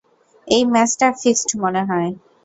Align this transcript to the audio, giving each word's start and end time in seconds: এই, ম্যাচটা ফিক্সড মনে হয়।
এই, 0.47 0.63
ম্যাচটা 0.73 1.07
ফিক্সড 1.21 1.51
মনে 1.63 1.81
হয়। 1.89 2.09